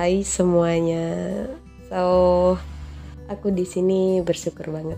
Hai 0.00 0.24
semuanya. 0.24 1.12
So, 1.92 2.56
aku 3.28 3.52
di 3.52 3.68
sini 3.68 4.24
bersyukur 4.24 4.72
banget. 4.72 4.96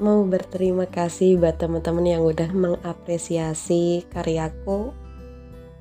Mau 0.00 0.24
berterima 0.24 0.88
kasih 0.88 1.36
buat 1.36 1.60
teman-teman 1.60 2.08
yang 2.08 2.24
udah 2.24 2.48
mengapresiasi 2.48 4.08
karyaku, 4.08 4.96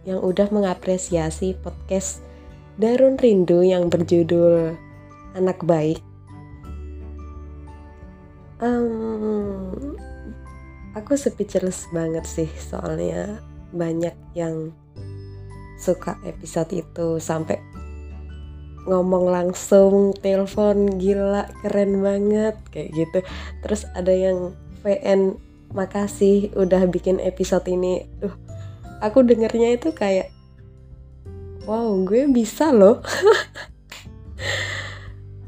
yang 0.03 0.19
udah 0.19 0.51
mengapresiasi 0.51 1.55
podcast 1.63 2.19
Darun 2.75 3.15
Rindu 3.15 3.63
yang 3.63 3.87
berjudul 3.87 4.75
Anak 5.39 5.63
Baik. 5.63 6.03
Um, 8.59 9.95
aku 10.91 11.15
speechless 11.15 11.87
banget 11.95 12.27
sih 12.27 12.51
soalnya 12.59 13.39
banyak 13.71 14.35
yang 14.35 14.75
suka 15.79 16.19
episode 16.27 16.73
itu 16.75 17.21
sampai 17.23 17.76
ngomong 18.87 19.27
langsung 19.29 20.15
telepon 20.17 20.95
gila 20.95 21.51
keren 21.61 21.99
banget 21.99 22.55
kayak 22.71 22.89
gitu. 22.95 23.19
Terus 23.61 23.83
ada 23.93 24.15
yang 24.15 24.55
VN 24.81 25.35
makasih 25.75 26.55
udah 26.55 26.87
bikin 26.87 27.19
episode 27.19 27.67
ini. 27.67 28.07
Duh, 28.23 28.33
aku 29.03 29.21
dengernya 29.27 29.75
itu 29.75 29.91
kayak 29.91 30.31
wow 31.67 31.91
gue 32.07 32.31
bisa 32.31 32.71
loh. 32.71 33.03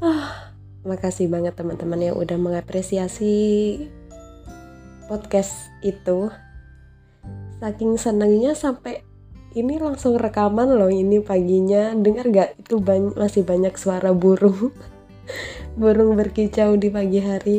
Ah, 0.00 0.56
makasih 0.80 1.28
banget 1.28 1.52
teman-teman 1.60 2.00
yang 2.00 2.16
udah 2.16 2.40
mengapresiasi 2.40 3.36
podcast 5.12 5.68
itu. 5.84 6.32
Saking 7.60 8.00
senangnya 8.00 8.56
sampai 8.56 9.04
ini 9.50 9.82
langsung 9.82 10.14
rekaman 10.14 10.78
loh 10.78 10.90
ini 10.90 11.18
paginya. 11.18 11.90
Dengar 11.98 12.30
gak 12.30 12.50
itu 12.62 12.78
banyak, 12.78 13.18
masih 13.18 13.42
banyak 13.42 13.74
suara 13.74 14.14
burung. 14.14 14.70
Burung 15.80 16.14
berkicau 16.14 16.78
di 16.78 16.90
pagi 16.90 17.18
hari. 17.22 17.58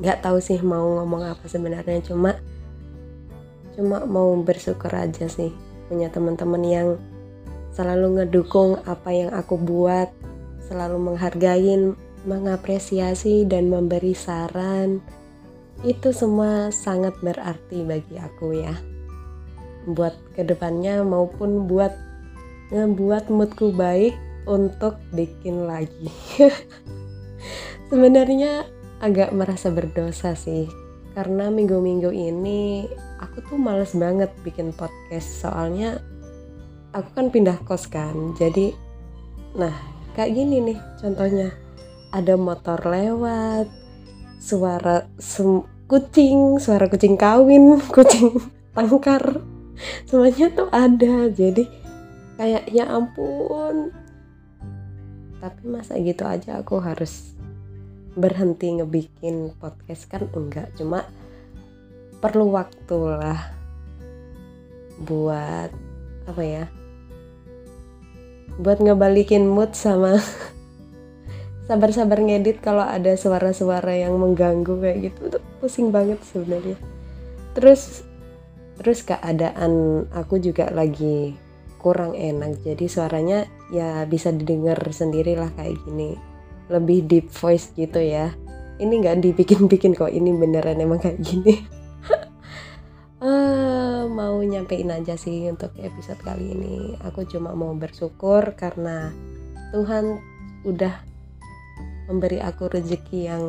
Nggak 0.00 0.24
tahu 0.24 0.38
sih 0.40 0.60
mau 0.64 1.00
ngomong 1.00 1.36
apa 1.36 1.44
sebenarnya. 1.48 2.00
Cuma 2.04 2.36
cuma 3.76 4.04
mau 4.08 4.32
bersyukur 4.40 4.90
aja 4.90 5.30
sih 5.30 5.54
punya 5.86 6.10
teman-teman 6.10 6.62
yang 6.66 6.88
selalu 7.70 8.20
ngedukung 8.20 8.80
apa 8.88 9.14
yang 9.14 9.30
aku 9.30 9.54
buat 9.54 10.10
selalu 10.66 11.12
menghargai 11.12 11.94
mengapresiasi 12.24 13.46
dan 13.46 13.68
memberi 13.68 14.12
saran. 14.12 15.00
Itu 15.84 16.10
semua 16.10 16.74
sangat 16.74 17.16
berarti 17.22 17.86
bagi 17.86 18.18
aku 18.18 18.56
ya 18.56 18.97
buat 19.92 20.14
ke 20.36 20.44
depannya 20.44 21.00
maupun 21.00 21.64
buat 21.64 21.92
ngebuat 22.68 23.32
moodku 23.32 23.72
baik 23.72 24.16
untuk 24.44 25.00
bikin 25.12 25.68
lagi. 25.68 26.12
Sebenarnya 27.88 28.68
agak 29.00 29.32
merasa 29.32 29.72
berdosa 29.72 30.36
sih 30.36 30.68
karena 31.16 31.48
minggu-minggu 31.48 32.12
ini 32.12 32.86
aku 33.18 33.42
tuh 33.48 33.58
males 33.58 33.96
banget 33.96 34.28
bikin 34.44 34.76
podcast. 34.76 35.44
Soalnya 35.44 36.00
aku 36.92 37.08
kan 37.16 37.32
pindah 37.32 37.56
kos 37.64 37.88
kan 37.88 38.36
jadi 38.36 38.72
nah 39.56 39.72
kayak 40.12 40.36
gini 40.36 40.72
nih 40.72 40.78
contohnya. 41.00 41.48
Ada 42.08 42.40
motor 42.40 42.80
lewat 42.88 43.68
suara 44.40 45.04
kucing 45.88 46.56
suara 46.56 46.88
kucing 46.88 47.16
kawin 47.16 47.80
kucing 47.96 48.38
tangkar 48.76 49.40
semuanya 50.08 50.50
tuh 50.52 50.68
ada 50.70 51.28
jadi 51.30 51.64
kayak 52.38 52.70
ya 52.70 52.86
ampun. 52.90 53.90
Tapi 55.38 55.62
masa 55.70 55.94
gitu 56.02 56.26
aja 56.26 56.58
aku 56.58 56.82
harus 56.82 57.34
berhenti 58.18 58.78
ngebikin 58.78 59.54
podcast? 59.58 60.10
Kan 60.10 60.26
enggak 60.34 60.74
cuma 60.74 61.06
perlu 62.18 62.50
waktu 62.50 62.98
lah 62.98 63.54
buat 64.98 65.70
apa 66.26 66.42
ya 66.42 66.66
buat 68.58 68.82
ngebalikin 68.82 69.46
mood 69.46 69.78
sama 69.78 70.18
sabar-sabar 71.70 72.18
ngedit 72.18 72.58
kalau 72.58 72.82
ada 72.82 73.14
suara-suara 73.14 73.94
yang 73.94 74.18
mengganggu 74.18 74.74
kayak 74.82 74.98
gitu. 75.12 75.38
Tuh 75.38 75.42
pusing 75.62 75.94
banget 75.94 76.18
sebenarnya. 76.26 76.74
Terus 77.54 78.07
terus 78.78 79.02
keadaan 79.02 80.06
aku 80.14 80.38
juga 80.38 80.70
lagi 80.70 81.34
kurang 81.78 82.14
enak 82.14 82.62
jadi 82.62 82.86
suaranya 82.90 83.46
ya 83.70 84.02
bisa 84.06 84.34
didengar 84.34 84.78
sendiri 84.90 85.38
lah 85.38 85.50
kayak 85.54 85.78
gini. 85.86 86.18
Lebih 86.68 87.06
deep 87.06 87.26
voice 87.32 87.74
gitu 87.74 87.98
ya. 87.98 88.34
Ini 88.78 88.92
nggak 88.92 89.18
dibikin-bikin 89.24 89.98
kok 89.98 90.12
ini 90.12 90.30
beneran 90.34 90.78
emang 90.78 91.02
kayak 91.02 91.18
gini. 91.22 91.66
Uh, 93.18 94.06
mau 94.18 94.38
nyampein 94.42 94.90
aja 94.94 95.18
sih 95.18 95.50
untuk 95.50 95.74
episode 95.78 96.20
kali 96.22 96.54
ini. 96.54 96.94
Aku 97.02 97.26
cuma 97.26 97.54
mau 97.54 97.74
bersyukur 97.74 98.54
karena 98.54 99.10
Tuhan 99.74 100.22
udah 100.66 100.94
memberi 102.08 102.40
aku 102.40 102.72
rezeki 102.72 103.20
yang 103.26 103.44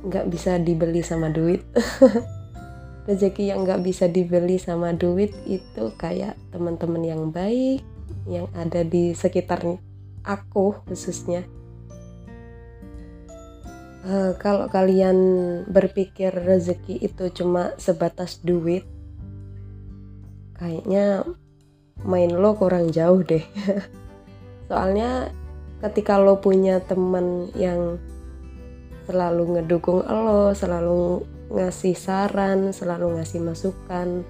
nggak 0.00 0.32
bisa 0.32 0.56
dibeli 0.56 1.04
sama 1.04 1.28
duit 1.28 1.60
rezeki 3.10 3.50
yang 3.50 3.66
nggak 3.66 3.82
bisa 3.82 4.06
dibeli 4.06 4.54
sama 4.62 4.94
duit 4.94 5.34
itu 5.50 5.90
kayak 5.98 6.38
teman-teman 6.54 7.02
yang 7.02 7.22
baik 7.34 7.82
yang 8.30 8.46
ada 8.54 8.86
di 8.86 9.10
sekitar 9.10 9.66
aku 10.22 10.78
khususnya. 10.86 11.42
Uh, 14.00 14.32
kalau 14.40 14.70
kalian 14.70 15.18
berpikir 15.68 16.32
rezeki 16.32 17.04
itu 17.04 17.28
cuma 17.36 17.76
sebatas 17.76 18.40
duit 18.40 18.88
kayaknya 20.56 21.20
main 22.06 22.32
lo 22.32 22.56
kurang 22.56 22.94
jauh 22.94 23.20
deh. 23.20 23.44
Soalnya 24.70 25.34
ketika 25.84 26.16
lo 26.16 26.40
punya 26.40 26.80
teman 26.80 27.50
yang 27.58 28.00
selalu 29.04 29.58
ngedukung 29.58 30.06
lo 30.06 30.54
selalu 30.54 31.26
ngasih 31.50 31.98
saran, 31.98 32.70
selalu 32.70 33.18
ngasih 33.18 33.42
masukan, 33.42 34.22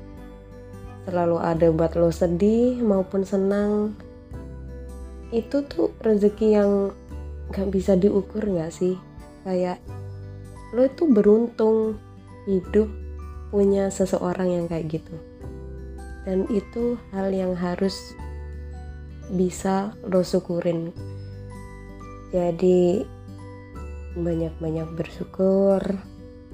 selalu 1.05 1.37
ada 1.37 1.69
buat 1.69 1.93
lo 1.95 2.09
sedih 2.09 2.81
maupun 2.81 3.29
senang. 3.29 3.93
Itu 5.31 5.63
tuh 5.69 5.93
rezeki 6.01 6.49
yang 6.57 6.73
gak 7.53 7.69
bisa 7.71 7.95
diukur 7.95 8.41
gak 8.57 8.73
sih? 8.73 8.97
Kayak 9.45 9.79
lo 10.73 10.89
itu 10.89 11.05
beruntung 11.07 12.01
hidup 12.49 12.89
punya 13.53 13.93
seseorang 13.93 14.49
yang 14.49 14.65
kayak 14.67 15.01
gitu. 15.01 15.15
Dan 16.25 16.49
itu 16.49 16.97
hal 17.13 17.33
yang 17.33 17.53
harus 17.53 18.17
bisa 19.31 19.93
lo 20.09 20.25
syukurin. 20.25 20.95
Jadi 22.31 23.03
banyak-banyak 24.15 24.89
bersyukur 24.95 25.83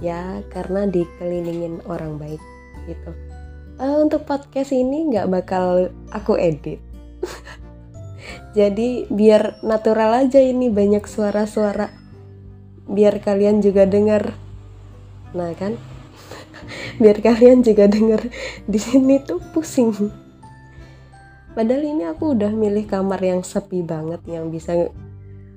ya 0.00 0.44
karena 0.52 0.84
dikelilingin 0.88 1.84
orang 1.88 2.20
baik 2.20 2.42
gitu. 2.84 3.10
Uh, 3.76 4.00
untuk 4.00 4.24
podcast 4.24 4.72
ini 4.72 5.12
nggak 5.12 5.28
bakal 5.28 5.92
aku 6.12 6.36
edit. 6.40 6.80
Jadi 8.58 9.04
biar 9.12 9.60
natural 9.60 10.26
aja 10.26 10.40
ini 10.40 10.72
banyak 10.72 11.04
suara-suara. 11.04 11.92
Biar 12.88 13.20
kalian 13.20 13.60
juga 13.60 13.84
dengar 13.84 14.32
nah 15.36 15.52
kan? 15.52 15.76
Biar 17.02 17.20
kalian 17.20 17.60
juga 17.60 17.84
dengar 17.84 18.24
di 18.65 18.80
sini 18.80 19.21
tuh 19.21 19.42
pusing. 19.53 19.92
Padahal 21.53 21.84
ini 21.84 22.09
aku 22.09 22.32
udah 22.32 22.53
milih 22.53 22.88
kamar 22.88 23.21
yang 23.21 23.44
sepi 23.44 23.84
banget 23.84 24.24
yang 24.24 24.48
bisa 24.48 24.76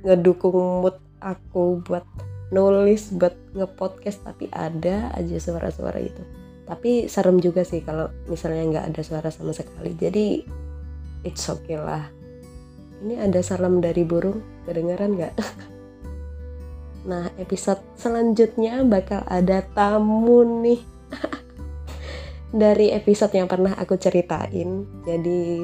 ngedukung 0.03 0.83
mood 0.83 0.95
aku 1.19 1.83
buat 1.83 2.07
nulis 2.49 3.13
buat 3.13 3.37
ngepodcast 3.53 4.25
tapi 4.25 4.49
ada 4.49 5.13
aja 5.13 5.37
suara-suara 5.37 6.01
itu 6.01 6.23
tapi 6.69 7.09
serem 7.09 7.41
juga 7.41 7.65
sih 7.65 7.81
kalau 7.81 8.13
misalnya 8.29 8.61
nggak 8.69 8.85
ada 8.93 9.01
suara 9.01 9.29
sama 9.33 9.57
sekali. 9.57 9.97
Jadi 9.97 10.45
it's 11.25 11.49
okay 11.49 11.81
lah. 11.81 12.05
Ini 13.01 13.25
ada 13.25 13.41
salam 13.41 13.81
dari 13.81 14.05
burung. 14.05 14.45
Kedengaran 14.69 15.17
nggak? 15.17 15.35
Nah 16.99 17.31
episode 17.39 17.79
selanjutnya 17.95 18.83
bakal 18.83 19.23
ada 19.25 19.63
tamu 19.71 20.43
nih. 20.61 20.83
Dari 22.61 22.91
episode 22.91 23.31
yang 23.39 23.47
pernah 23.47 23.71
aku 23.79 23.95
ceritain. 23.95 24.83
Jadi 25.07 25.63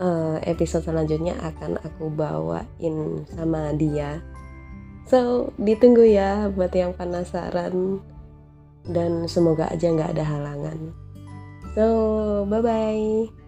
uh, 0.00 0.40
episode 0.40 0.88
selanjutnya 0.88 1.36
akan 1.44 1.76
aku 1.84 2.08
bawain 2.08 3.28
sama 3.36 3.76
dia 3.76 4.24
So, 5.08 5.50
ditunggu 5.56 6.04
ya 6.06 6.52
buat 6.52 6.74
yang 6.76 6.92
penasaran 6.94 8.00
dan 8.88 9.26
semoga 9.26 9.68
aja 9.70 9.88
nggak 9.90 10.16
ada 10.18 10.24
halangan. 10.24 10.78
So, 11.74 11.84
bye-bye. 12.50 13.39